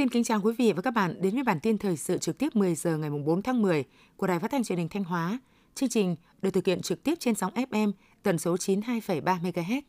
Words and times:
Xin 0.00 0.08
kính 0.08 0.24
chào 0.24 0.40
quý 0.40 0.52
vị 0.58 0.72
và 0.72 0.82
các 0.82 0.90
bạn 0.90 1.14
đến 1.20 1.34
với 1.34 1.42
bản 1.42 1.60
tin 1.60 1.78
thời 1.78 1.96
sự 1.96 2.18
trực 2.18 2.38
tiếp 2.38 2.56
10 2.56 2.74
giờ 2.74 2.96
ngày 2.96 3.10
4 3.10 3.42
tháng 3.42 3.62
10 3.62 3.84
của 4.16 4.26
Đài 4.26 4.38
Phát 4.38 4.50
thanh 4.50 4.64
Truyền 4.64 4.78
hình 4.78 4.88
Thanh 4.88 5.04
Hóa. 5.04 5.38
Chương 5.74 5.88
trình 5.88 6.16
được 6.42 6.50
thực 6.50 6.66
hiện 6.66 6.80
trực 6.80 7.02
tiếp 7.02 7.14
trên 7.18 7.34
sóng 7.34 7.54
FM 7.54 7.92
tần 8.22 8.38
số 8.38 8.56
92,3 8.56 9.22
MHz. 9.22 9.82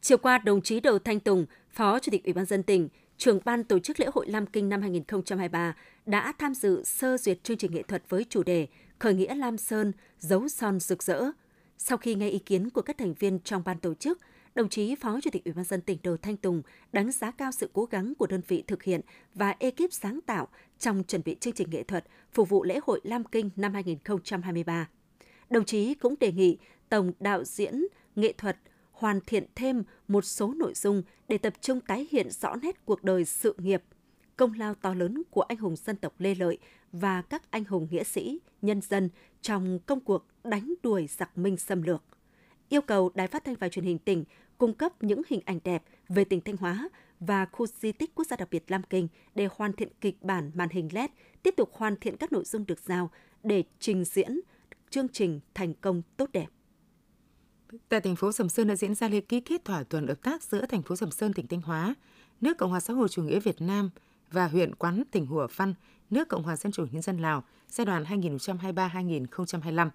Chiều 0.00 0.18
qua, 0.18 0.38
đồng 0.38 0.62
chí 0.62 0.80
Đầu 0.80 0.98
Thanh 0.98 1.20
Tùng, 1.20 1.46
Phó 1.70 1.98
Chủ 1.98 2.10
tịch 2.10 2.24
Ủy 2.24 2.32
ban 2.32 2.44
dân 2.44 2.62
tỉnh, 2.62 2.88
trưởng 3.16 3.40
ban 3.44 3.64
tổ 3.64 3.78
chức 3.78 4.00
lễ 4.00 4.06
hội 4.14 4.26
Lam 4.28 4.46
Kinh 4.46 4.68
năm 4.68 4.82
2023 4.82 5.76
đã 6.06 6.32
tham 6.38 6.54
dự 6.54 6.84
sơ 6.84 7.16
duyệt 7.16 7.44
chương 7.44 7.56
trình 7.56 7.74
nghệ 7.74 7.82
thuật 7.82 8.02
với 8.08 8.24
chủ 8.28 8.42
đề 8.42 8.66
Khởi 8.98 9.14
nghĩa 9.14 9.34
Lam 9.34 9.58
Sơn, 9.58 9.92
dấu 10.18 10.48
son 10.48 10.80
rực 10.80 11.02
rỡ. 11.02 11.24
Sau 11.78 11.98
khi 11.98 12.14
nghe 12.14 12.28
ý 12.28 12.38
kiến 12.38 12.70
của 12.70 12.82
các 12.82 12.98
thành 12.98 13.14
viên 13.14 13.38
trong 13.38 13.62
ban 13.64 13.78
tổ 13.78 13.94
chức, 13.94 14.18
đồng 14.54 14.68
chí 14.68 14.94
Phó 14.94 15.20
Chủ 15.20 15.30
tịch 15.30 15.44
Ủy 15.44 15.54
ban 15.54 15.64
dân 15.64 15.80
tỉnh 15.80 15.98
Đồ 16.02 16.16
Thanh 16.22 16.36
Tùng 16.36 16.62
đánh 16.92 17.12
giá 17.12 17.30
cao 17.30 17.52
sự 17.52 17.70
cố 17.72 17.84
gắng 17.84 18.14
của 18.18 18.26
đơn 18.26 18.40
vị 18.48 18.64
thực 18.66 18.82
hiện 18.82 19.00
và 19.34 19.54
ekip 19.58 19.92
sáng 19.92 20.20
tạo 20.26 20.48
trong 20.78 21.04
chuẩn 21.04 21.22
bị 21.24 21.36
chương 21.40 21.54
trình 21.54 21.70
nghệ 21.70 21.82
thuật 21.82 22.04
phục 22.32 22.48
vụ 22.48 22.64
lễ 22.64 22.80
hội 22.86 23.00
Lam 23.04 23.24
Kinh 23.24 23.50
năm 23.56 23.74
2023. 23.74 24.88
Đồng 25.50 25.64
chí 25.64 25.94
cũng 25.94 26.14
đề 26.20 26.32
nghị 26.32 26.58
tổng 26.88 27.12
đạo 27.20 27.44
diễn 27.44 27.84
nghệ 28.16 28.32
thuật 28.32 28.56
hoàn 28.92 29.20
thiện 29.26 29.46
thêm 29.54 29.82
một 30.08 30.24
số 30.24 30.54
nội 30.54 30.74
dung 30.74 31.02
để 31.28 31.38
tập 31.38 31.52
trung 31.60 31.80
tái 31.80 32.08
hiện 32.10 32.30
rõ 32.30 32.56
nét 32.62 32.84
cuộc 32.84 33.04
đời 33.04 33.24
sự 33.24 33.54
nghiệp, 33.58 33.82
công 34.36 34.52
lao 34.52 34.74
to 34.74 34.94
lớn 34.94 35.22
của 35.30 35.42
anh 35.42 35.58
hùng 35.58 35.76
dân 35.76 35.96
tộc 35.96 36.14
Lê 36.18 36.34
Lợi 36.34 36.58
và 36.92 37.22
các 37.22 37.50
anh 37.50 37.64
hùng 37.64 37.88
nghĩa 37.90 38.04
sĩ, 38.04 38.38
nhân 38.62 38.80
dân 38.80 39.10
trong 39.42 39.78
công 39.86 40.00
cuộc 40.00 40.26
đánh 40.44 40.74
đuổi 40.82 41.06
giặc 41.06 41.38
Minh 41.38 41.56
xâm 41.56 41.82
lược. 41.82 42.02
Yêu 42.70 42.82
cầu 42.82 43.10
Đài 43.14 43.26
Phát 43.26 43.44
thanh 43.44 43.54
và 43.54 43.68
Truyền 43.68 43.84
hình 43.84 43.98
tỉnh 43.98 44.24
cung 44.58 44.74
cấp 44.74 45.02
những 45.02 45.22
hình 45.28 45.40
ảnh 45.44 45.58
đẹp 45.64 45.82
về 46.08 46.24
tỉnh 46.24 46.40
Thanh 46.40 46.56
Hóa 46.56 46.88
và 47.20 47.46
khu 47.46 47.66
di 47.66 47.92
tích 47.92 48.14
quốc 48.14 48.24
gia 48.26 48.36
đặc 48.36 48.48
biệt 48.50 48.64
Lam 48.68 48.82
Kinh 48.82 49.08
để 49.34 49.48
hoàn 49.56 49.72
thiện 49.72 49.88
kịch 50.00 50.22
bản 50.22 50.50
màn 50.54 50.68
hình 50.68 50.88
LED, 50.92 51.10
tiếp 51.42 51.54
tục 51.56 51.70
hoàn 51.72 51.96
thiện 51.96 52.16
các 52.16 52.32
nội 52.32 52.44
dung 52.44 52.66
được 52.66 52.80
giao 52.80 53.10
để 53.42 53.64
trình 53.78 54.04
diễn 54.04 54.40
chương 54.90 55.08
trình 55.08 55.40
thành 55.54 55.74
công 55.74 56.02
tốt 56.16 56.30
đẹp. 56.32 56.46
Tại 57.88 58.00
thành 58.00 58.16
phố 58.16 58.32
Sầm 58.32 58.48
Sơn 58.48 58.68
đã 58.68 58.76
diễn 58.76 58.94
ra 58.94 59.08
lễ 59.08 59.20
ký 59.20 59.40
kết 59.40 59.64
thỏa 59.64 59.82
thuận 59.82 60.06
hợp 60.06 60.22
tác 60.22 60.42
giữa 60.42 60.66
thành 60.66 60.82
phố 60.82 60.96
Sầm 60.96 61.10
Sơn 61.10 61.32
tỉnh 61.32 61.46
Thanh 61.46 61.62
Hóa, 61.62 61.94
nước 62.40 62.58
Cộng 62.58 62.70
hòa 62.70 62.80
xã 62.80 62.94
hội 62.94 63.08
chủ 63.08 63.22
nghĩa 63.22 63.40
Việt 63.40 63.60
Nam 63.60 63.90
và 64.30 64.48
huyện 64.48 64.74
Quán 64.74 65.02
tỉnh 65.10 65.26
Hủa 65.26 65.46
Phăn, 65.46 65.74
nước 66.10 66.28
Cộng 66.28 66.42
hòa 66.42 66.56
Dân 66.56 66.72
chủ 66.72 66.86
Nhân 66.90 67.02
dân 67.02 67.18
Lào 67.18 67.44
giai 67.68 67.84
đoạn 67.84 68.04
2023-2025. 68.04 69.90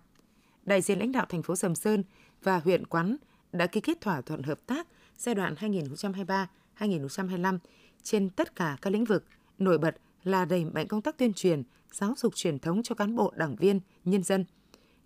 Đại 0.66 0.82
diện 0.82 1.00
lãnh 1.00 1.12
đạo 1.12 1.26
thành 1.30 1.44
phố 1.44 1.56
Sầm 1.56 1.76
Sơn 1.76 2.04
và 2.44 2.60
huyện 2.60 2.86
Quán 2.86 3.18
đã 3.52 3.68
ký 3.68 3.82
kết 3.82 4.02
thỏa 4.02 4.22
thuận 4.22 4.44
hợp 4.44 4.60
tác 4.66 4.88
giai 5.18 5.36
đoạn 5.36 5.56
2023-2025 6.80 7.58
trên 8.04 8.30
tất 8.30 8.56
cả 8.56 8.78
các 8.82 8.90
lĩnh 8.90 9.06
vực, 9.06 9.26
nổi 9.58 9.78
bật 9.78 9.96
là 10.24 10.46
đẩy 10.46 10.66
mạnh 10.66 10.88
công 10.88 11.02
tác 11.02 11.18
tuyên 11.18 11.34
truyền, 11.34 11.64
giáo 11.92 12.14
dục 12.18 12.36
truyền 12.36 12.60
thống 12.60 12.84
cho 12.84 12.96
cán 12.96 13.16
bộ, 13.16 13.34
đảng 13.36 13.56
viên, 13.56 13.80
nhân 14.04 14.24
dân 14.24 14.46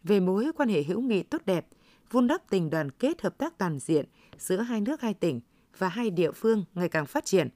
về 0.03 0.19
mối 0.19 0.51
quan 0.55 0.69
hệ 0.69 0.83
hữu 0.83 1.01
nghị 1.01 1.23
tốt 1.23 1.41
đẹp, 1.45 1.67
vun 2.11 2.27
đắp 2.27 2.49
tình 2.49 2.69
đoàn 2.69 2.91
kết 2.91 3.21
hợp 3.21 3.37
tác 3.37 3.57
toàn 3.57 3.79
diện 3.79 4.05
giữa 4.37 4.61
hai 4.61 4.81
nước 4.81 5.01
hai 5.01 5.13
tỉnh 5.13 5.41
và 5.77 5.89
hai 5.89 6.09
địa 6.09 6.31
phương 6.31 6.65
ngày 6.73 6.89
càng 6.89 7.05
phát 7.05 7.25
triển, 7.25 7.49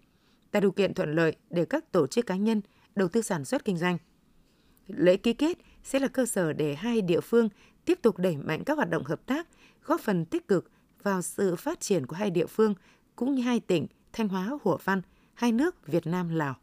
tạo 0.52 0.62
điều 0.62 0.72
kiện 0.72 0.94
thuận 0.94 1.16
lợi 1.16 1.36
để 1.50 1.66
các 1.66 1.92
tổ 1.92 2.08
chức 2.08 2.26
cá 2.26 2.36
nhân 2.36 2.62
đầu 2.96 3.08
tư 3.08 3.22
sản 3.22 3.46
xuất 3.46 3.66
kinh 3.66 3.78
doanh. 3.78 3.98
Lễ 4.88 5.18
ký 5.18 5.34
kết 5.34 5.58
sẽ 5.84 6.00
là 6.00 6.08
cơ 6.08 6.26
sở 6.26 6.54
để 6.54 6.76
hai 6.76 7.02
địa 7.02 7.20
phương 7.20 7.50
tiếp 7.86 8.00
tục 8.02 8.18
đẩy 8.18 8.38
mạnh 8.38 8.64
các 8.66 8.78
hoạt 8.78 8.90
động 8.90 9.04
hợp 9.04 9.26
tác, 9.26 9.48
góp 9.84 10.02
phần 10.02 10.26
tích 10.26 10.48
cực 10.48 10.72
vào 11.04 11.22
sự 11.22 11.56
phát 11.56 11.80
triển 11.80 12.06
của 12.06 12.16
hai 12.16 12.32
địa 12.32 12.46
phương 12.46 12.74
cũng 13.16 13.36
như 13.36 13.42
hai 13.42 13.60
tỉnh 13.60 13.88
Thanh 14.14 14.28
Hóa, 14.28 14.50
Hủa 14.64 14.78
Văn, 14.84 15.02
hai 15.34 15.52
nước 15.52 15.88
Việt 15.88 16.08
Nam, 16.08 16.30
Lào. 16.30 16.56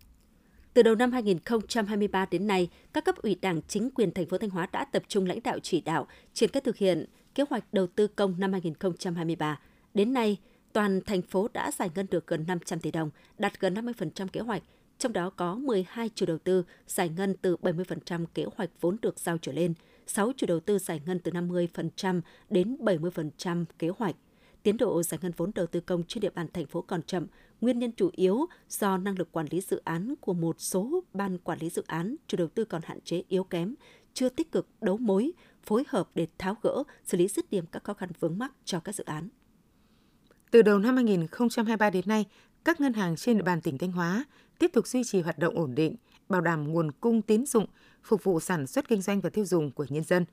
Từ 0.75 0.83
đầu 0.83 0.95
năm 0.95 1.13
2023 1.13 2.27
đến 2.31 2.47
nay, 2.47 2.71
các 2.93 3.05
cấp 3.05 3.17
ủy 3.17 3.35
Đảng, 3.35 3.63
chính 3.69 3.91
quyền 3.91 4.13
thành 4.13 4.27
phố 4.27 4.39
Thanh 4.39 4.51
Hóa 4.51 4.67
đã 4.73 4.85
tập 4.85 5.03
trung 5.09 5.27
lãnh 5.27 5.43
đạo 5.43 5.59
chỉ 5.63 5.81
đạo 5.81 6.07
triển 6.33 6.51
khai 6.53 6.61
thực 6.61 6.77
hiện 6.77 7.07
kế 7.35 7.45
hoạch 7.51 7.65
đầu 7.73 7.87
tư 7.87 8.07
công 8.07 8.35
năm 8.39 8.53
2023. 8.53 9.61
Đến 9.95 10.13
nay, 10.13 10.37
toàn 10.73 11.01
thành 11.07 11.23
phố 11.23 11.49
đã 11.53 11.71
giải 11.71 11.91
ngân 11.95 12.07
được 12.11 12.27
gần 12.27 12.45
500 12.47 12.81
tỷ 12.81 12.91
đồng, 12.91 13.11
đạt 13.39 13.61
gần 13.61 13.75
50% 13.75 14.29
kế 14.29 14.41
hoạch, 14.41 14.63
trong 15.01 15.13
đó 15.13 15.31
có 15.31 15.55
12 15.55 16.11
chủ 16.15 16.27
đầu 16.27 16.39
tư 16.39 16.65
giải 16.87 17.09
ngân 17.09 17.35
từ 17.43 17.57
70% 17.57 18.27
kế 18.35 18.45
hoạch 18.57 18.71
vốn 18.81 18.97
được 19.03 19.19
giao 19.19 19.39
trở 19.39 19.53
lên, 19.53 19.75
6 20.07 20.33
chủ 20.37 20.47
đầu 20.47 20.61
tư 20.61 20.79
giải 20.79 21.01
ngân 21.07 21.19
từ 21.19 21.33
50% 21.33 22.21
đến 22.51 22.77
70% 22.81 23.65
kế 23.79 23.89
hoạch. 23.89 24.17
Tiến 24.63 24.77
độ 24.77 25.03
giải 25.03 25.19
ngân 25.23 25.33
vốn 25.37 25.51
đầu 25.55 25.67
tư 25.67 25.81
công 25.81 26.05
trên 26.05 26.21
địa 26.21 26.31
bàn 26.31 26.47
thành 26.53 26.67
phố 26.67 26.83
còn 26.83 27.03
chậm, 27.03 27.27
nguyên 27.61 27.79
nhân 27.79 27.93
chủ 27.93 28.11
yếu 28.13 28.47
do 28.69 28.97
năng 28.97 29.19
lực 29.19 29.33
quản 29.33 29.47
lý 29.51 29.61
dự 29.61 29.81
án 29.85 30.15
của 30.21 30.35
một 30.35 30.57
số 30.59 31.05
ban 31.15 31.39
quản 31.39 31.59
lý 31.59 31.71
dự 31.71 31.85
án, 31.87 32.17
chủ 32.27 32.37
đầu 32.37 32.49
tư 32.49 32.65
còn 32.65 32.83
hạn 32.85 33.01
chế 33.01 33.23
yếu 33.29 33.45
kém, 33.45 33.75
chưa 34.15 34.29
tích 34.29 34.53
cực 34.53 34.69
đấu 34.81 34.97
mối, 34.97 35.33
phối 35.63 35.85
hợp 35.89 36.11
để 36.15 36.27
tháo 36.39 36.57
gỡ, 36.63 36.83
xử 37.05 37.19
lý 37.19 37.29
dứt 37.29 37.51
điểm 37.51 37.65
các 37.73 37.85
khó 37.85 37.95
khăn 37.95 38.09
vướng 38.21 38.39
mắc 38.39 38.53
cho 38.65 38.81
các 38.81 38.95
dự 38.95 39.05
án. 39.05 39.29
Từ 40.51 40.63
đầu 40.63 40.79
năm 40.79 40.97
2023 40.97 41.91
đến 41.91 42.05
nay, 42.07 42.27
các 42.65 42.81
ngân 42.81 42.93
hàng 42.93 43.17
trên 43.17 43.37
địa 43.37 43.43
bàn 43.43 43.61
tỉnh 43.61 43.79
Thanh 43.79 43.93
Hóa 43.93 44.25
tiếp 44.59 44.71
tục 44.73 44.87
duy 44.87 45.05
trì 45.05 45.21
hoạt 45.21 45.39
động 45.39 45.55
ổn 45.55 45.75
định, 45.75 45.97
bảo 46.29 46.41
đảm 46.41 46.73
nguồn 46.73 46.93
cung 46.93 47.23
tín 47.23 47.47
dụng 47.47 47.67
phục 48.03 48.25
vụ 48.25 48.41
sản 48.41 48.67
xuất 48.67 48.89
kinh 48.89 49.03
doanh 49.03 49.21
và 49.21 49.31
tiêu 49.31 49.45
dùng 49.45 49.71
của 49.71 49.87
nhân 49.89 50.05
dân. 50.05 50.25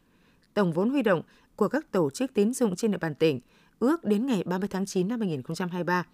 Tổng 0.54 0.74
vốn 0.74 0.90
huy 0.90 1.02
động 1.02 1.22
của 1.56 1.68
các 1.68 1.92
tổ 1.92 2.10
chức 2.10 2.34
tín 2.34 2.54
dụng 2.54 2.76
trên 2.76 2.92
địa 2.92 2.98
bàn 2.98 3.16
tỉnh 3.16 3.40
ước 3.80 4.04
đến 4.04 4.26
ngày 4.26 4.44
30 4.46 4.70
tháng 4.72 4.86
9 4.86 5.08
năm 5.08 5.20
2023, 5.20 6.06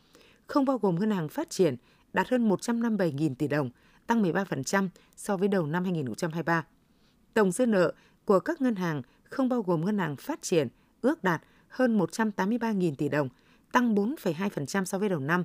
không 0.47 0.66
bao 0.66 0.78
gồm 0.78 1.00
ngân 1.00 1.12
hàng 1.12 1.29
phát 1.29 1.50
triển, 1.50 1.75
đạt 2.13 2.30
hơn 2.30 2.50
157.000 2.50 3.35
tỷ 3.35 3.47
đồng, 3.47 3.69
tăng 4.07 4.24
13% 4.24 4.90
so 5.16 5.38
với 5.38 5.47
đầu 5.47 5.66
năm 5.66 5.84
2023. 5.84 6.66
Tổng 7.34 7.51
dư 7.51 7.66
nợ 7.66 7.94
của 8.25 8.40
các 8.40 8.62
ngân 8.62 8.75
hàng 8.75 9.01
không 9.24 9.50
bao 9.50 9.62
gồm 9.62 9.85
ngân 9.85 9.97
hàng 9.97 10.16
phát 10.16 10.41
triển 10.41 10.68
ước 11.01 11.24
đạt 11.24 11.41
hơn 11.68 12.00
183.000 12.00 12.95
tỷ 12.95 13.09
đồng, 13.09 13.30
tăng 13.72 13.95
4,2% 13.95 14.85
so 14.85 14.97
với 14.97 15.09
đầu 15.09 15.19
năm. 15.19 15.44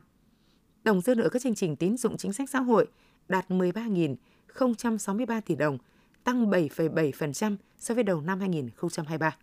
Tổng 0.88 1.00
dư 1.00 1.14
nợ 1.14 1.28
các 1.28 1.42
chương 1.42 1.54
trình 1.54 1.76
tín 1.76 1.96
dụng 1.96 2.16
chính 2.16 2.32
sách 2.32 2.50
xã 2.50 2.60
hội 2.60 2.86
đạt 3.28 3.50
13.063 3.50 5.40
tỷ 5.40 5.54
đồng, 5.54 5.78
tăng 6.24 6.50
7,7% 6.50 7.56
so 7.78 7.94
với 7.94 8.04
đầu 8.04 8.20
năm 8.20 8.40
2023. 8.40 9.36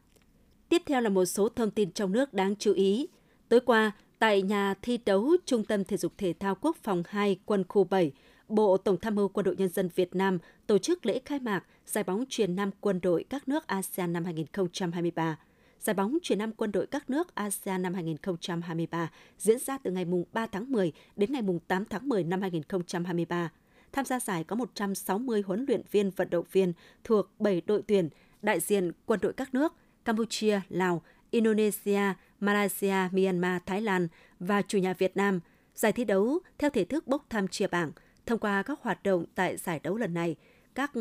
Tiếp 0.69 0.81
theo 0.85 1.01
là 1.01 1.09
một 1.09 1.25
số 1.25 1.49
thông 1.49 1.71
tin 1.71 1.91
trong 1.91 2.11
nước 2.11 2.33
đáng 2.33 2.55
chú 2.59 2.73
ý. 2.73 3.07
Tối 3.49 3.59
qua, 3.59 3.91
tại 4.19 4.41
nhà 4.41 4.73
thi 4.81 4.99
đấu 5.05 5.35
Trung 5.45 5.65
tâm 5.65 5.83
Thể 5.83 5.97
dục 5.97 6.13
Thể 6.17 6.33
thao 6.39 6.55
Quốc 6.55 6.77
phòng 6.83 7.03
2 7.07 7.39
Quân 7.45 7.63
khu 7.69 7.83
7, 7.83 8.11
Bộ 8.47 8.77
Tổng 8.77 8.99
tham 8.99 9.15
mưu 9.15 9.27
Quân 9.27 9.43
đội 9.43 9.55
Nhân 9.55 9.69
dân 9.69 9.89
Việt 9.95 10.15
Nam 10.15 10.37
tổ 10.67 10.77
chức 10.77 11.05
lễ 11.05 11.19
khai 11.25 11.39
mạc 11.39 11.63
giải 11.85 12.03
bóng 12.03 12.23
truyền 12.29 12.55
nam 12.55 12.71
quân 12.79 12.99
đội 13.01 13.25
các 13.29 13.47
nước 13.47 13.67
ASEAN 13.67 14.13
năm 14.13 14.25
2023. 14.25 15.37
Giải 15.79 15.93
bóng 15.93 16.17
truyền 16.23 16.39
nam 16.39 16.51
quân 16.51 16.71
đội 16.71 16.87
các 16.87 17.09
nước 17.09 17.35
ASEAN 17.35 17.81
năm 17.81 17.93
2023 17.93 19.11
diễn 19.37 19.59
ra 19.59 19.77
từ 19.77 19.91
ngày 19.91 20.05
3 20.33 20.47
tháng 20.47 20.71
10 20.71 20.91
đến 21.15 21.33
ngày 21.33 21.41
8 21.67 21.85
tháng 21.85 22.09
10 22.09 22.23
năm 22.23 22.41
2023. 22.41 23.51
Tham 23.91 24.05
gia 24.05 24.19
giải 24.19 24.43
có 24.43 24.55
160 24.55 25.41
huấn 25.41 25.65
luyện 25.67 25.81
viên 25.91 26.09
vận 26.09 26.29
động 26.29 26.45
viên 26.51 26.73
thuộc 27.03 27.29
7 27.39 27.61
đội 27.65 27.81
tuyển 27.87 28.09
đại 28.41 28.59
diện 28.59 28.91
quân 29.05 29.19
đội 29.23 29.33
các 29.33 29.53
nước 29.53 29.73
Campuchia, 30.05 30.61
Lào, 30.69 31.01
Indonesia, 31.31 32.01
Malaysia, 32.39 32.95
Myanmar, 33.11 33.61
Thái 33.65 33.81
Lan 33.81 34.07
và 34.39 34.61
chủ 34.61 34.77
nhà 34.77 34.93
Việt 34.93 35.17
Nam. 35.17 35.39
Giải 35.75 35.91
thi 35.91 36.05
đấu 36.05 36.39
theo 36.57 36.69
thể 36.69 36.85
thức 36.85 37.07
bốc 37.07 37.25
thăm 37.29 37.47
chia 37.47 37.67
bảng. 37.67 37.91
Thông 38.25 38.39
qua 38.39 38.63
các 38.63 38.79
hoạt 38.81 39.03
động 39.03 39.25
tại 39.35 39.57
giải 39.57 39.79
đấu 39.83 39.97
lần 39.97 40.13
này, 40.13 40.35
các 40.75 40.91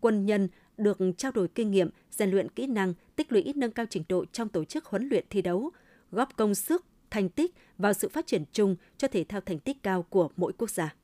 quân 0.00 0.26
nhân 0.26 0.48
được 0.76 0.98
trao 1.16 1.32
đổi 1.32 1.48
kinh 1.48 1.70
nghiệm, 1.70 1.90
rèn 2.10 2.30
luyện 2.30 2.48
kỹ 2.48 2.66
năng, 2.66 2.94
tích 3.16 3.32
lũy 3.32 3.52
nâng 3.56 3.70
cao 3.70 3.86
trình 3.90 4.02
độ 4.08 4.24
trong 4.32 4.48
tổ 4.48 4.64
chức 4.64 4.84
huấn 4.84 5.08
luyện 5.08 5.24
thi 5.30 5.42
đấu, 5.42 5.70
góp 6.10 6.36
công 6.36 6.54
sức, 6.54 6.84
thành 7.10 7.28
tích 7.28 7.54
vào 7.78 7.92
sự 7.92 8.08
phát 8.08 8.26
triển 8.26 8.44
chung 8.52 8.76
cho 8.96 9.08
thể 9.08 9.24
thao 9.24 9.40
thành 9.40 9.58
tích 9.58 9.82
cao 9.82 10.02
của 10.02 10.28
mỗi 10.36 10.52
quốc 10.58 10.70
gia. 10.70 10.94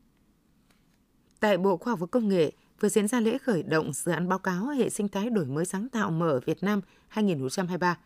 Tại 1.40 1.58
Bộ 1.58 1.76
Khoa 1.76 1.90
học 1.90 2.00
và 2.00 2.06
Công 2.06 2.28
nghệ 2.28 2.52
vừa 2.80 2.88
diễn 2.88 3.08
ra 3.08 3.20
lễ 3.20 3.38
khởi 3.38 3.62
động 3.62 3.92
dự 3.92 4.12
án 4.12 4.28
báo 4.28 4.38
cáo 4.38 4.66
hệ 4.66 4.90
sinh 4.90 5.08
thái 5.08 5.30
đổi 5.30 5.44
mới 5.44 5.64
sáng 5.64 5.88
tạo 5.88 6.10
mở 6.10 6.40
Việt 6.46 6.62
Nam 6.62 6.80
2023. 7.08 7.98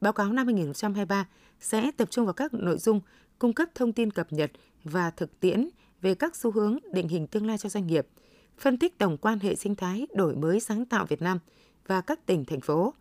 Báo 0.00 0.12
cáo 0.12 0.32
năm 0.32 0.46
2023 0.46 1.28
sẽ 1.60 1.90
tập 1.96 2.10
trung 2.10 2.24
vào 2.24 2.34
các 2.34 2.54
nội 2.54 2.78
dung 2.78 3.00
cung 3.38 3.52
cấp 3.52 3.68
thông 3.74 3.92
tin 3.92 4.10
cập 4.10 4.32
nhật 4.32 4.50
và 4.84 5.10
thực 5.10 5.40
tiễn 5.40 5.68
về 6.00 6.14
các 6.14 6.36
xu 6.36 6.50
hướng 6.50 6.78
định 6.92 7.08
hình 7.08 7.26
tương 7.26 7.46
lai 7.46 7.58
cho 7.58 7.68
doanh 7.68 7.86
nghiệp, 7.86 8.06
phân 8.58 8.78
tích 8.78 8.98
tổng 8.98 9.16
quan 9.16 9.38
hệ 9.38 9.54
sinh 9.54 9.74
thái 9.74 10.06
đổi 10.14 10.36
mới 10.36 10.60
sáng 10.60 10.84
tạo 10.84 11.06
Việt 11.06 11.22
Nam 11.22 11.38
và 11.86 12.00
các 12.00 12.26
tỉnh, 12.26 12.44
thành 12.44 12.60
phố, 12.60 12.94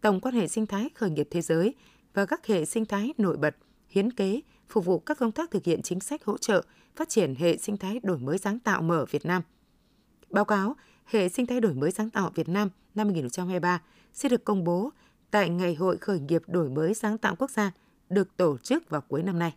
tổng 0.00 0.20
quan 0.20 0.34
hệ 0.34 0.48
sinh 0.48 0.66
thái 0.66 0.90
khởi 0.94 1.10
nghiệp 1.10 1.28
thế 1.30 1.40
giới 1.42 1.74
và 2.14 2.26
các 2.26 2.46
hệ 2.46 2.64
sinh 2.64 2.84
thái 2.84 3.12
nổi 3.18 3.36
bật, 3.36 3.56
hiến 3.88 4.12
kế 4.12 4.40
phục 4.68 4.84
vụ 4.84 4.98
các 4.98 5.18
công 5.18 5.32
tác 5.32 5.50
thực 5.50 5.64
hiện 5.64 5.82
chính 5.82 6.00
sách 6.00 6.24
hỗ 6.24 6.38
trợ 6.38 6.62
phát 6.96 7.08
triển 7.08 7.34
hệ 7.34 7.56
sinh 7.56 7.76
thái 7.76 8.00
đổi 8.02 8.18
mới 8.18 8.38
sáng 8.38 8.58
tạo 8.58 8.82
mở 8.82 9.04
Việt 9.10 9.26
Nam. 9.26 9.42
Báo 10.30 10.44
cáo 10.44 10.76
Hệ 11.10 11.28
sinh 11.28 11.46
thái 11.46 11.60
đổi 11.60 11.74
mới 11.74 11.90
sáng 11.90 12.10
tạo 12.10 12.30
Việt 12.34 12.48
Nam 12.48 12.70
năm 12.94 13.06
2023 13.06 13.82
sẽ 14.12 14.28
được 14.28 14.44
công 14.44 14.64
bố 14.64 14.90
tại 15.30 15.48
Ngày 15.48 15.74
hội 15.74 15.96
khởi 15.96 16.20
nghiệp 16.20 16.42
đổi 16.46 16.68
mới 16.68 16.94
sáng 16.94 17.18
tạo 17.18 17.36
quốc 17.38 17.50
gia 17.50 17.72
được 18.08 18.36
tổ 18.36 18.58
chức 18.58 18.90
vào 18.90 19.00
cuối 19.00 19.22
năm 19.22 19.38
nay. 19.38 19.54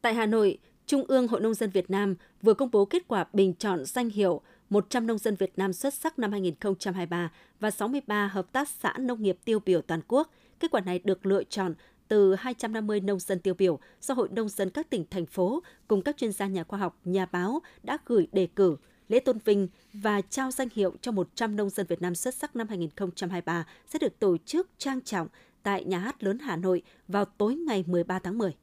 Tại 0.00 0.14
Hà 0.14 0.26
Nội, 0.26 0.58
Trung 0.86 1.04
ương 1.08 1.28
Hội 1.28 1.40
Nông 1.40 1.54
dân 1.54 1.70
Việt 1.70 1.90
Nam 1.90 2.14
vừa 2.42 2.54
công 2.54 2.70
bố 2.70 2.84
kết 2.84 3.08
quả 3.08 3.26
bình 3.32 3.54
chọn 3.54 3.84
danh 3.84 4.10
hiệu 4.10 4.40
100 4.70 5.06
nông 5.06 5.18
dân 5.18 5.36
Việt 5.36 5.52
Nam 5.56 5.72
xuất 5.72 5.94
sắc 5.94 6.18
năm 6.18 6.32
2023 6.32 7.30
và 7.60 7.70
63 7.70 8.26
hợp 8.26 8.52
tác 8.52 8.68
xã 8.68 8.94
nông 8.98 9.22
nghiệp 9.22 9.38
tiêu 9.44 9.60
biểu 9.60 9.82
toàn 9.82 10.00
quốc. 10.08 10.30
Kết 10.60 10.70
quả 10.70 10.80
này 10.80 10.98
được 10.98 11.26
lựa 11.26 11.44
chọn 11.44 11.74
từ 12.08 12.34
250 12.34 13.00
nông 13.00 13.20
dân 13.20 13.40
tiêu 13.40 13.54
biểu 13.54 13.78
do 14.00 14.14
Hội 14.14 14.28
Nông 14.28 14.48
dân 14.48 14.70
các 14.70 14.90
tỉnh, 14.90 15.04
thành 15.10 15.26
phố 15.26 15.62
cùng 15.88 16.02
các 16.02 16.16
chuyên 16.16 16.32
gia 16.32 16.46
nhà 16.46 16.64
khoa 16.64 16.78
học, 16.78 17.00
nhà 17.04 17.26
báo 17.26 17.60
đã 17.82 17.98
gửi 18.06 18.28
đề 18.32 18.46
cử 18.46 18.76
lễ 19.08 19.20
tôn 19.20 19.38
vinh 19.44 19.68
và 19.92 20.20
trao 20.20 20.50
danh 20.50 20.68
hiệu 20.74 20.94
cho 21.00 21.12
100 21.12 21.56
nông 21.56 21.70
dân 21.70 21.86
Việt 21.86 22.02
Nam 22.02 22.14
xuất 22.14 22.34
sắc 22.34 22.56
năm 22.56 22.68
2023 22.68 23.66
sẽ 23.86 23.98
được 23.98 24.18
tổ 24.18 24.36
chức 24.46 24.68
trang 24.78 25.00
trọng 25.00 25.28
tại 25.62 25.84
Nhà 25.84 25.98
hát 25.98 26.22
lớn 26.22 26.38
Hà 26.38 26.56
Nội 26.56 26.82
vào 27.08 27.24
tối 27.24 27.54
ngày 27.54 27.84
13 27.86 28.18
tháng 28.18 28.38
10. 28.38 28.54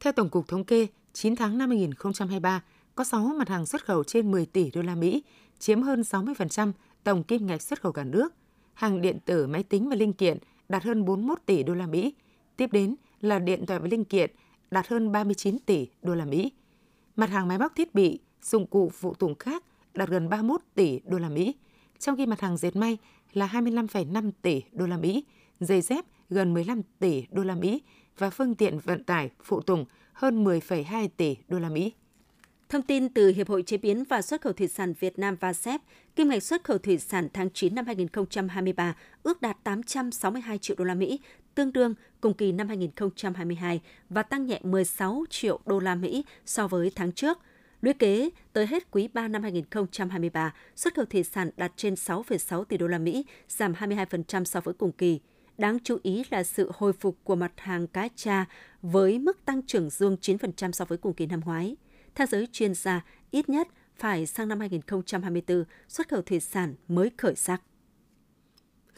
Theo 0.00 0.12
Tổng 0.12 0.28
cục 0.28 0.48
Thống 0.48 0.64
kê, 0.64 0.86
9 1.12 1.36
tháng 1.36 1.58
năm 1.58 1.68
2023, 1.68 2.62
có 2.94 3.04
6 3.04 3.20
mặt 3.38 3.48
hàng 3.48 3.66
xuất 3.66 3.84
khẩu 3.84 4.04
trên 4.04 4.30
10 4.30 4.46
tỷ 4.46 4.70
đô 4.70 4.82
la 4.82 4.94
Mỹ, 4.94 5.22
chiếm 5.58 5.82
hơn 5.82 6.00
60% 6.00 6.72
tổng 7.04 7.22
kim 7.22 7.46
ngạch 7.46 7.62
xuất 7.62 7.82
khẩu 7.82 7.92
cả 7.92 8.04
nước. 8.04 8.34
Hàng 8.74 9.00
điện 9.00 9.18
tử, 9.24 9.46
máy 9.46 9.62
tính 9.62 9.88
và 9.88 9.96
linh 9.96 10.12
kiện 10.12 10.38
đạt 10.68 10.84
hơn 10.84 11.04
41 11.04 11.38
tỷ 11.46 11.62
đô 11.62 11.74
la 11.74 11.86
Mỹ. 11.86 12.14
Tiếp 12.56 12.72
đến 12.72 12.94
là 13.20 13.38
điện 13.38 13.66
thoại 13.66 13.80
và 13.80 13.88
linh 13.90 14.04
kiện 14.04 14.30
đạt 14.70 14.88
hơn 14.88 15.12
39 15.12 15.58
tỷ 15.66 15.88
đô 16.02 16.14
la 16.14 16.24
Mỹ. 16.24 16.52
Mặt 17.16 17.30
hàng 17.30 17.48
máy 17.48 17.58
móc 17.58 17.72
thiết 17.74 17.94
bị, 17.94 18.20
dụng 18.42 18.66
cụ 18.66 18.88
phụ 18.88 19.14
tùng 19.14 19.34
khác 19.34 19.64
đạt 19.94 20.08
gần 20.08 20.28
31 20.28 20.60
tỷ 20.74 21.00
đô 21.04 21.18
la 21.18 21.28
Mỹ, 21.28 21.54
trong 21.98 22.16
khi 22.16 22.26
mặt 22.26 22.40
hàng 22.40 22.56
dệt 22.56 22.76
may 22.76 22.98
là 23.32 23.46
25,5 23.46 24.30
tỷ 24.42 24.62
đô 24.72 24.86
la 24.86 24.96
Mỹ, 24.96 25.24
giày 25.60 25.80
dép 25.80 26.04
gần 26.28 26.54
15 26.54 26.82
tỷ 26.98 27.26
đô 27.30 27.42
la 27.42 27.54
Mỹ 27.54 27.82
và 28.18 28.30
phương 28.30 28.54
tiện 28.54 28.78
vận 28.78 29.04
tải 29.04 29.30
phụ 29.42 29.60
tùng 29.60 29.84
hơn 30.12 30.44
10,2 30.44 31.08
tỷ 31.16 31.36
đô 31.48 31.58
la 31.58 31.68
Mỹ. 31.68 31.92
Thông 32.70 32.82
tin 32.82 33.08
từ 33.08 33.28
Hiệp 33.28 33.48
hội 33.48 33.62
Chế 33.62 33.76
biến 33.76 34.04
và 34.04 34.22
Xuất 34.22 34.40
khẩu 34.40 34.52
Thủy 34.52 34.68
sản 34.68 34.94
Việt 35.00 35.18
Nam 35.18 35.36
VASEP, 35.40 35.80
kim 36.16 36.28
ngạch 36.28 36.42
xuất 36.42 36.64
khẩu 36.64 36.78
thủy 36.78 36.98
sản 36.98 37.28
tháng 37.32 37.50
9 37.50 37.74
năm 37.74 37.86
2023 37.86 38.96
ước 39.22 39.42
đạt 39.42 39.56
862 39.64 40.58
triệu 40.58 40.76
đô 40.76 40.84
la 40.84 40.94
Mỹ, 40.94 41.20
tương 41.54 41.72
đương 41.72 41.94
cùng 42.20 42.34
kỳ 42.34 42.52
năm 42.52 42.68
2022 42.68 43.80
và 44.08 44.22
tăng 44.22 44.46
nhẹ 44.46 44.60
16 44.62 45.24
triệu 45.30 45.60
đô 45.66 45.78
la 45.78 45.94
Mỹ 45.94 46.24
so 46.46 46.68
với 46.68 46.92
tháng 46.94 47.12
trước. 47.12 47.38
Lũy 47.80 47.92
kế 47.92 48.30
tới 48.52 48.66
hết 48.66 48.90
quý 48.90 49.08
3 49.08 49.28
năm 49.28 49.42
2023, 49.42 50.54
xuất 50.76 50.94
khẩu 50.94 51.04
thủy 51.04 51.22
sản 51.22 51.50
đạt 51.56 51.72
trên 51.76 51.94
6,6 51.94 52.64
tỷ 52.64 52.76
đô 52.76 52.86
la 52.86 52.98
Mỹ, 52.98 53.24
giảm 53.48 53.72
22% 53.72 54.44
so 54.44 54.60
với 54.60 54.74
cùng 54.74 54.92
kỳ. 54.92 55.20
Đáng 55.58 55.78
chú 55.84 55.98
ý 56.02 56.24
là 56.30 56.42
sự 56.44 56.70
hồi 56.74 56.92
phục 56.92 57.16
của 57.24 57.36
mặt 57.36 57.52
hàng 57.56 57.86
cá 57.86 58.08
tra 58.16 58.44
với 58.82 59.18
mức 59.18 59.44
tăng 59.44 59.62
trưởng 59.62 59.90
dương 59.90 60.16
9% 60.20 60.72
so 60.72 60.84
với 60.84 60.98
cùng 60.98 61.14
kỳ 61.14 61.26
năm 61.26 61.40
ngoái. 61.44 61.76
Theo 62.14 62.26
giới 62.26 62.48
chuyên 62.52 62.74
gia, 62.74 63.04
ít 63.30 63.48
nhất 63.48 63.68
phải 63.96 64.26
sang 64.26 64.48
năm 64.48 64.60
2024, 64.60 65.64
xuất 65.88 66.08
khẩu 66.08 66.22
thủy 66.22 66.40
sản 66.40 66.74
mới 66.88 67.10
khởi 67.18 67.34
sắc. 67.36 67.62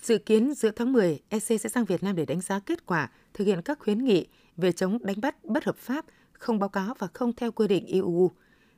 Dự 0.03 0.19
kiến 0.19 0.55
giữa 0.55 0.71
tháng 0.71 0.93
10, 0.93 1.21
EC 1.29 1.43
sẽ 1.43 1.69
sang 1.69 1.85
Việt 1.85 2.03
Nam 2.03 2.17
để 2.17 2.27
đánh 2.27 2.41
giá 2.41 2.59
kết 2.59 2.87
quả 2.87 3.11
thực 3.35 3.45
hiện 3.45 3.63
các 3.63 3.79
khuyến 3.79 4.05
nghị 4.05 4.27
về 4.57 4.73
chống 4.73 4.99
đánh 5.03 5.21
bắt 5.21 5.45
bất 5.45 5.65
hợp 5.65 5.77
pháp, 5.77 6.05
không 6.33 6.59
báo 6.59 6.69
cáo 6.69 6.95
và 6.99 7.07
không 7.15 7.33
theo 7.33 7.53
quy 7.53 7.69
định 7.69 7.87
EU. 7.87 8.31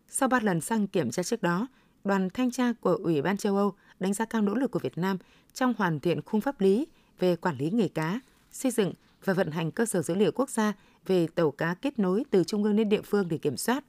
Sau 0.08 0.28
3 0.28 0.40
lần 0.42 0.60
sang 0.60 0.86
kiểm 0.86 1.10
tra 1.10 1.22
trước 1.22 1.42
đó, 1.42 1.68
đoàn 2.04 2.28
thanh 2.34 2.50
tra 2.50 2.72
của 2.80 2.98
Ủy 3.02 3.22
ban 3.22 3.36
châu 3.36 3.56
Âu 3.56 3.74
đánh 4.00 4.14
giá 4.14 4.24
cao 4.24 4.42
nỗ 4.42 4.54
lực 4.54 4.70
của 4.70 4.78
Việt 4.78 4.98
Nam 4.98 5.18
trong 5.54 5.74
hoàn 5.78 6.00
thiện 6.00 6.22
khung 6.22 6.40
pháp 6.40 6.60
lý 6.60 6.86
về 7.18 7.36
quản 7.36 7.56
lý 7.56 7.70
nghề 7.70 7.88
cá, 7.88 8.20
xây 8.50 8.72
dựng 8.72 8.92
và 9.24 9.32
vận 9.32 9.50
hành 9.50 9.70
cơ 9.70 9.86
sở 9.86 10.02
dữ 10.02 10.14
liệu 10.14 10.32
quốc 10.32 10.50
gia 10.50 10.72
về 11.06 11.26
tàu 11.34 11.50
cá 11.50 11.74
kết 11.74 11.98
nối 11.98 12.24
từ 12.30 12.44
trung 12.44 12.64
ương 12.64 12.76
đến 12.76 12.88
địa 12.88 13.02
phương 13.02 13.28
để 13.28 13.38
kiểm 13.38 13.56
soát. 13.56 13.84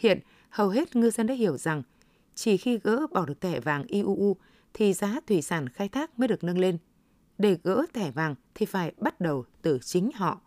Hiện, 0.00 0.20
hầu 0.48 0.68
hết 0.68 0.96
ngư 0.96 1.10
dân 1.10 1.26
đã 1.26 1.34
hiểu 1.34 1.56
rằng 1.56 1.82
chỉ 2.34 2.56
khi 2.56 2.78
gỡ 2.78 3.06
bỏ 3.12 3.26
được 3.26 3.40
thẻ 3.40 3.60
vàng 3.60 3.84
IUU 3.84 4.36
thì 4.74 4.92
giá 4.92 5.20
thủy 5.26 5.42
sản 5.42 5.68
khai 5.68 5.88
thác 5.88 6.18
mới 6.18 6.28
được 6.28 6.44
nâng 6.44 6.58
lên. 6.58 6.78
Để 7.38 7.56
gỡ 7.64 7.84
thẻ 7.92 8.10
vàng 8.10 8.34
thì 8.54 8.66
phải 8.66 8.92
bắt 8.98 9.20
đầu 9.20 9.44
từ 9.62 9.78
chính 9.82 10.10
họ. 10.14 10.40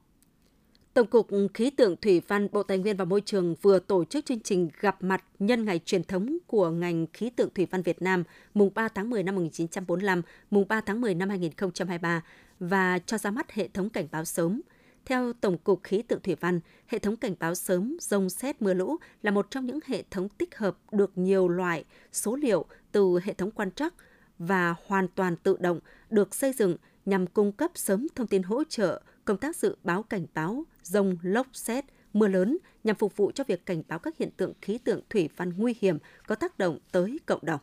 Tổng 0.94 1.08
cục 1.08 1.28
Khí 1.54 1.70
tượng 1.70 1.96
Thủy 2.02 2.22
văn 2.28 2.48
Bộ 2.52 2.64
Tài 2.64 2.78
nguyên 2.78 2.98
và 2.98 3.06
Môi 3.06 3.22
trường 3.22 3.56
vừa 3.62 3.80
tổ 3.80 4.06
chức 4.06 4.26
chương 4.26 4.40
trình 4.40 4.70
gặp 4.80 5.04
mặt 5.04 5.24
nhân 5.40 5.66
ngày 5.66 5.80
truyền 5.86 6.04
thống 6.04 6.38
của 6.48 6.70
ngành 6.70 7.08
khí 7.14 7.30
tượng 7.30 7.50
thủy 7.56 7.68
văn 7.72 7.82
Việt 7.82 8.02
Nam 8.02 8.24
mùng 8.54 8.72
3 8.76 8.88
tháng 8.88 9.10
10 9.10 9.24
năm 9.24 9.36
1945, 9.36 10.22
mùng 10.52 10.68
3 10.68 10.82
tháng 10.82 11.02
10 11.02 11.16
năm 11.16 11.30
2023 11.30 12.24
và 12.60 13.00
cho 13.00 13.18
ra 13.18 13.32
mắt 13.32 13.52
hệ 13.52 13.68
thống 13.68 13.90
cảnh 13.90 14.08
báo 14.12 14.26
sớm. 14.26 14.62
Theo 15.06 15.34
Tổng 15.34 15.58
cục 15.58 15.84
Khí 15.84 16.02
tượng 16.02 16.22
Thủy 16.22 16.36
văn, 16.40 16.60
hệ 16.88 17.00
thống 17.00 17.16
cảnh 17.16 17.36
báo 17.40 17.56
sớm 17.56 17.98
rông 18.02 18.30
xét 18.30 18.62
mưa 18.62 18.74
lũ 18.74 18.98
là 19.22 19.32
một 19.32 19.52
trong 19.52 19.66
những 19.66 19.80
hệ 19.86 20.04
thống 20.12 20.30
tích 20.30 20.58
hợp 20.58 20.78
được 20.92 21.18
nhiều 21.18 21.48
loại 21.48 21.86
số 22.12 22.36
liệu 22.36 22.66
từ 22.92 23.20
hệ 23.24 23.34
thống 23.34 23.52
quan 23.52 23.72
trắc 23.72 23.94
và 24.40 24.76
hoàn 24.88 25.08
toàn 25.08 25.36
tự 25.36 25.58
động 25.60 25.80
được 26.10 26.36
xây 26.36 26.54
dựng 26.54 26.76
nhằm 27.06 27.28
cung 27.28 27.52
cấp 27.52 27.72
sớm 27.76 28.08
thông 28.16 28.28
tin 28.28 28.44
hỗ 28.44 28.64
trợ 28.64 29.02
công 29.26 29.38
tác 29.38 29.56
dự 29.56 29.76
báo 29.84 30.04
cảnh 30.04 30.26
báo 30.34 30.64
rông, 30.84 31.18
lốc, 31.22 31.48
xét, 31.54 31.86
mưa 32.14 32.28
lớn 32.28 32.58
nhằm 32.84 32.96
phục 32.96 33.18
vụ 33.18 33.32
cho 33.32 33.44
việc 33.48 33.66
cảnh 33.66 33.84
báo 33.88 34.00
các 34.00 34.18
hiện 34.18 34.30
tượng 34.38 34.54
khí 34.62 34.78
tượng 34.78 35.02
thủy 35.10 35.30
văn 35.38 35.54
nguy 35.58 35.76
hiểm 35.80 35.98
có 36.28 36.36
tác 36.36 36.58
động 36.58 36.80
tới 36.92 37.20
cộng 37.26 37.46
đồng. 37.46 37.60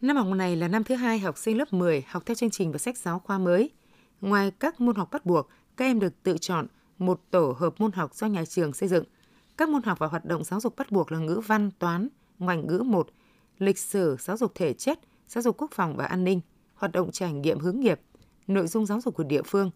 Năm 0.00 0.16
học 0.16 0.26
này 0.36 0.56
là 0.56 0.68
năm 0.68 0.84
thứ 0.84 0.94
hai 0.94 1.18
học 1.18 1.38
sinh 1.38 1.58
lớp 1.58 1.72
10 1.72 2.04
học 2.08 2.26
theo 2.26 2.34
chương 2.34 2.50
trình 2.50 2.72
và 2.72 2.78
sách 2.78 2.98
giáo 2.98 3.18
khoa 3.18 3.38
mới. 3.38 3.70
Ngoài 4.20 4.50
các 4.50 4.80
môn 4.80 4.96
học 4.96 5.08
bắt 5.12 5.26
buộc, 5.26 5.48
các 5.76 5.84
em 5.84 6.00
được 6.00 6.22
tự 6.22 6.38
chọn 6.38 6.66
một 6.98 7.20
tổ 7.30 7.56
hợp 7.58 7.74
môn 7.80 7.92
học 7.92 8.14
do 8.14 8.26
nhà 8.26 8.44
trường 8.44 8.72
xây 8.72 8.88
dựng. 8.88 9.04
Các 9.56 9.68
môn 9.68 9.82
học 9.82 9.98
và 9.98 10.06
hoạt 10.06 10.24
động 10.24 10.44
giáo 10.44 10.60
dục 10.60 10.76
bắt 10.76 10.92
buộc 10.92 11.12
là 11.12 11.18
ngữ 11.18 11.40
văn, 11.46 11.70
toán, 11.78 12.08
ngoại 12.38 12.56
ngữ 12.56 12.82
1, 12.86 13.08
lịch 13.58 13.78
sử, 13.78 14.16
giáo 14.20 14.36
dục 14.36 14.52
thể 14.54 14.72
chất, 14.72 15.00
giáo 15.28 15.42
dục 15.42 15.56
quốc 15.58 15.70
phòng 15.74 15.96
và 15.96 16.06
an 16.06 16.24
ninh, 16.24 16.40
hoạt 16.74 16.92
động 16.92 17.10
trải 17.12 17.32
nghiệm 17.32 17.58
hướng 17.58 17.80
nghiệp, 17.80 18.00
nội 18.46 18.66
dung 18.66 18.86
giáo 18.86 19.00
dục 19.00 19.14
của 19.14 19.24
địa 19.24 19.42
phương. 19.42 19.70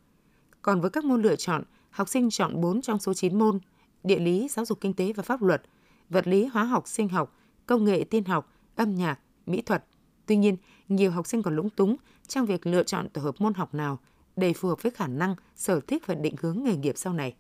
Còn 0.62 0.81
với 0.81 0.90
các 0.90 1.04
môn 1.04 1.22
lựa 1.22 1.36
chọn, 1.36 1.62
học 1.90 2.08
sinh 2.08 2.31
chọn 2.31 2.60
4 2.60 2.82
trong 2.82 2.98
số 2.98 3.14
9 3.14 3.38
môn, 3.38 3.58
địa 4.04 4.19
lý, 4.19 4.48
giáo 4.50 4.64
dục 4.64 4.78
kinh 4.81 4.94
tế 4.94 5.12
và 5.12 5.22
pháp 5.22 5.43
luật, 5.43 5.62
vật 6.08 6.26
lý, 6.26 6.44
hóa 6.44 6.64
học, 6.64 6.88
sinh 6.88 7.08
học, 7.08 7.36
công 7.66 7.84
nghệ, 7.84 8.04
tin 8.10 8.25
học, 8.25 8.52
âm 8.76 8.94
nhạc, 8.94 9.19
mỹ 9.46 9.62
thuật. 9.62 9.84
Tuy 10.26 10.36
nhiên, 10.36 10.56
nhiều 10.88 11.10
học 11.10 11.26
sinh 11.26 11.43
còn 11.43 11.56
lúng 11.56 11.70
túng 11.70 11.96
trong 12.29 12.46
việc 12.46 12.67
lựa 12.67 12.82
chọn 12.82 13.08
tổ 13.08 13.22
hợp 13.22 13.34
môn 13.38 13.55
học 13.55 13.74
nào 13.74 13.98
để 14.41 14.53
phù 14.53 14.69
hợp 14.69 14.82
với 14.82 14.93
khả 14.93 15.06
năng, 15.06 15.35
sở 15.55 15.81
thích 15.87 16.06
và 16.06 16.15
định 16.15 16.35
hướng 16.41 16.63
nghề 16.65 16.77
nghiệp 16.77 16.94
sau 16.97 17.13
này. 17.13 17.35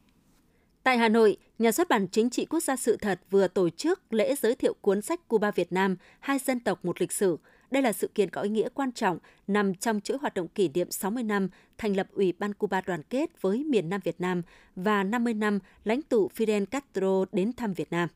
Tại 0.82 0.98
Hà 0.98 1.08
Nội, 1.08 1.36
Nhà 1.58 1.72
xuất 1.72 1.88
bản 1.88 2.06
Chính 2.06 2.30
trị 2.30 2.44
Quốc 2.44 2.62
gia 2.62 2.76
Sự 2.76 2.96
thật 2.96 3.20
vừa 3.30 3.48
tổ 3.48 3.70
chức 3.70 4.12
lễ 4.12 4.34
giới 4.34 4.54
thiệu 4.54 4.74
cuốn 4.80 5.02
sách 5.02 5.28
Cuba 5.28 5.50
Việt 5.50 5.72
Nam, 5.72 5.96
hai 6.20 6.38
dân 6.38 6.60
tộc 6.60 6.84
một 6.84 7.00
lịch 7.00 7.12
sử. 7.12 7.38
Đây 7.70 7.82
là 7.82 7.92
sự 7.92 8.08
kiện 8.14 8.30
có 8.30 8.42
ý 8.42 8.50
nghĩa 8.50 8.68
quan 8.74 8.92
trọng 8.92 9.18
nằm 9.46 9.74
trong 9.74 10.00
chuỗi 10.00 10.18
hoạt 10.18 10.34
động 10.34 10.48
kỷ 10.48 10.68
niệm 10.68 10.90
60 10.90 11.22
năm 11.22 11.48
thành 11.78 11.96
lập 11.96 12.06
Ủy 12.12 12.32
ban 12.38 12.54
Cuba 12.54 12.80
đoàn 12.80 13.02
kết 13.02 13.42
với 13.42 13.64
miền 13.64 13.88
Nam 13.88 14.00
Việt 14.04 14.20
Nam 14.20 14.42
và 14.76 15.02
50 15.02 15.34
năm 15.34 15.58
lãnh 15.84 16.02
tụ 16.02 16.30
Fidel 16.36 16.66
Castro 16.66 17.24
đến 17.32 17.52
thăm 17.52 17.72
Việt 17.72 17.90
Nam. 17.90 18.08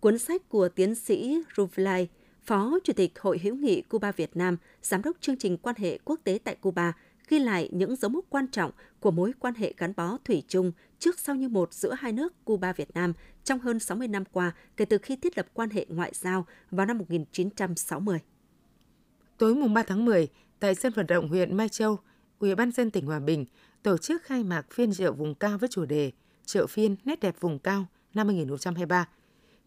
Cuốn 0.00 0.18
sách 0.18 0.48
của 0.48 0.68
tiến 0.68 0.94
sĩ 0.94 1.38
Ruvlai, 1.56 2.08
Phó 2.42 2.78
Chủ 2.84 2.92
tịch 2.92 3.18
Hội 3.20 3.38
hữu 3.42 3.54
nghị 3.54 3.82
Cuba 3.82 4.12
Việt 4.12 4.36
Nam, 4.36 4.56
Giám 4.82 5.02
đốc 5.02 5.16
chương 5.20 5.36
trình 5.36 5.56
quan 5.56 5.76
hệ 5.78 5.98
quốc 6.04 6.20
tế 6.24 6.38
tại 6.44 6.54
Cuba, 6.54 6.92
ghi 7.28 7.38
lại 7.38 7.68
những 7.72 7.96
dấu 7.96 8.08
mốc 8.08 8.24
quan 8.28 8.46
trọng 8.48 8.70
của 9.00 9.10
mối 9.10 9.32
quan 9.38 9.54
hệ 9.54 9.74
gắn 9.76 9.92
bó 9.96 10.18
thủy 10.24 10.42
chung 10.48 10.72
trước 10.98 11.18
sau 11.18 11.34
như 11.34 11.48
một 11.48 11.74
giữa 11.74 11.94
hai 11.98 12.12
nước 12.12 12.44
Cuba 12.44 12.72
Việt 12.72 12.90
Nam 12.94 13.12
trong 13.44 13.58
hơn 13.58 13.78
60 13.78 14.08
năm 14.08 14.24
qua 14.32 14.52
kể 14.76 14.84
từ 14.84 14.98
khi 14.98 15.16
thiết 15.16 15.36
lập 15.36 15.46
quan 15.54 15.70
hệ 15.70 15.86
ngoại 15.88 16.12
giao 16.14 16.46
vào 16.70 16.86
năm 16.86 16.98
1960. 16.98 18.18
Tối 19.38 19.54
mùng 19.54 19.74
3 19.74 19.82
tháng 19.82 20.04
10, 20.04 20.28
tại 20.60 20.74
sân 20.74 20.92
vận 20.92 21.06
động 21.06 21.28
huyện 21.28 21.56
Mai 21.56 21.68
Châu, 21.68 21.98
Ủy 22.38 22.54
ban 22.54 22.72
dân 22.72 22.90
tỉnh 22.90 23.06
Hòa 23.06 23.20
Bình 23.20 23.46
tổ 23.82 23.98
chức 23.98 24.22
khai 24.22 24.44
mạc 24.44 24.66
phiên 24.70 24.94
chợ 24.94 25.12
vùng 25.12 25.34
cao 25.34 25.58
với 25.58 25.68
chủ 25.68 25.84
đề 25.84 26.12
Chợ 26.46 26.66
phiên 26.66 26.96
nét 27.04 27.20
đẹp 27.20 27.36
vùng 27.40 27.58
cao 27.58 27.86
năm 28.14 28.26
2023. 28.26 29.08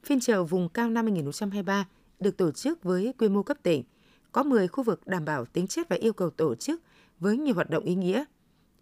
Phiên 0.03 0.19
chợ 0.19 0.43
vùng 0.43 0.69
cao 0.69 0.89
năm 0.89 1.05
2023 1.05 1.87
được 2.19 2.37
tổ 2.37 2.51
chức 2.51 2.83
với 2.83 3.13
quy 3.17 3.29
mô 3.29 3.43
cấp 3.43 3.57
tỉnh, 3.63 3.83
có 4.31 4.43
10 4.43 4.67
khu 4.67 4.83
vực 4.83 5.07
đảm 5.07 5.25
bảo 5.25 5.45
tính 5.45 5.67
chất 5.67 5.89
và 5.89 5.95
yêu 5.95 6.13
cầu 6.13 6.29
tổ 6.29 6.55
chức 6.55 6.81
với 7.21 7.37
nhiều 7.37 7.55
hoạt 7.55 7.69
động 7.69 7.83
ý 7.83 7.95
nghĩa. 7.95 8.23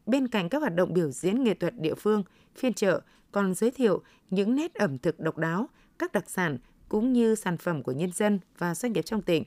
Bên 0.06 0.28
cạnh 0.28 0.50
các 0.50 0.60
hoạt 0.60 0.76
động 0.76 0.94
biểu 0.94 1.12
diễn 1.12 1.44
nghệ 1.44 1.54
thuật 1.54 1.74
địa 1.80 1.96
phương, 1.96 2.24
phiên 2.56 2.74
chợ 2.74 3.02
còn 3.32 3.54
giới 3.54 3.72
thiệu 3.72 4.04
những 4.30 4.56
nét 4.56 4.74
ẩm 4.74 4.98
thực 4.98 5.20
độc 5.20 5.38
đáo, 5.38 5.70
các 6.00 6.12
đặc 6.12 6.30
sản 6.30 6.58
cũng 6.90 7.14
như 7.14 7.36
sản 7.36 7.58
phẩm 7.58 7.84
của 7.84 7.92
nhân 7.92 8.12
dân 8.12 8.40
và 8.58 8.76
doanh 8.76 8.94
nghiệp 8.94 9.02
trong 9.02 9.22
tỉnh. 9.22 9.44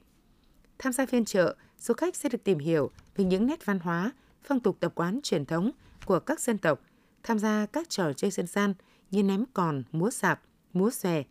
Tham 0.78 0.92
gia 0.92 1.06
phiên 1.06 1.24
chợ, 1.24 1.56
du 1.78 1.94
khách 1.94 2.16
sẽ 2.16 2.28
được 2.28 2.44
tìm 2.44 2.58
hiểu 2.58 2.90
về 3.16 3.24
những 3.24 3.46
nét 3.46 3.66
văn 3.66 3.78
hóa, 3.78 4.12
phong 4.44 4.60
tục 4.60 4.76
tập 4.80 4.92
quán 4.94 5.20
truyền 5.22 5.44
thống 5.44 5.70
của 6.06 6.20
các 6.20 6.40
dân 6.40 6.58
tộc, 6.58 6.80
tham 7.22 7.38
gia 7.38 7.66
các 7.66 7.90
trò 7.90 8.12
chơi 8.12 8.30
dân 8.30 8.46
gian 8.46 8.74
như 9.10 9.22
ném 9.22 9.44
còn, 9.54 9.82
múa 9.92 10.10
sạp, 10.10 10.42
múa 10.72 10.90
xòe, 10.90 11.22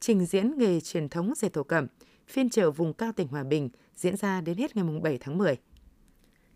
trình 0.00 0.26
diễn 0.26 0.58
nghề 0.58 0.80
truyền 0.80 1.08
thống 1.08 1.32
dệt 1.36 1.52
thổ 1.52 1.62
cẩm. 1.62 1.86
Phiên 2.28 2.50
chợ 2.50 2.70
vùng 2.70 2.92
cao 2.92 3.12
tỉnh 3.12 3.28
Hòa 3.28 3.44
Bình 3.44 3.68
diễn 3.94 4.16
ra 4.16 4.40
đến 4.40 4.58
hết 4.58 4.76
ngày 4.76 5.00
7 5.02 5.18
tháng 5.18 5.38
10. 5.38 5.56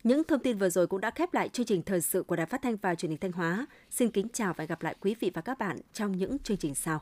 Những 0.06 0.24
thông 0.24 0.40
tin 0.40 0.58
vừa 0.58 0.70
rồi 0.70 0.86
cũng 0.86 1.00
đã 1.00 1.10
khép 1.10 1.34
lại 1.34 1.48
chương 1.48 1.66
trình 1.66 1.82
thời 1.82 2.00
sự 2.00 2.22
của 2.22 2.36
Đài 2.36 2.46
Phát 2.46 2.62
thanh 2.62 2.76
và 2.76 2.94
Truyền 2.94 3.10
hình 3.10 3.18
Thanh 3.20 3.32
Hóa. 3.32 3.66
Xin 3.90 4.10
kính 4.10 4.28
chào 4.32 4.54
và 4.56 4.62
hẹn 4.62 4.68
gặp 4.68 4.82
lại 4.82 4.94
quý 5.00 5.14
vị 5.20 5.30
và 5.34 5.42
các 5.42 5.58
bạn 5.58 5.78
trong 5.92 6.16
những 6.16 6.38
chương 6.38 6.56
trình 6.56 6.74
sau. 6.74 7.00